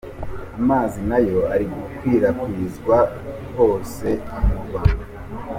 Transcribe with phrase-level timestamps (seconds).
[0.59, 2.97] Amazi nayo ari gukwirakwizwa
[3.55, 4.07] hose
[4.45, 5.03] mu Rwanda.